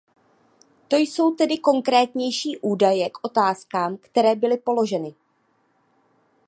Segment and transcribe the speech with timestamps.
[0.87, 5.15] To jsou tedy konkrétnější údaje k otázkám, které byly položeny.